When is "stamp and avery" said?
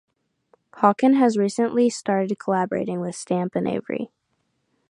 3.15-4.09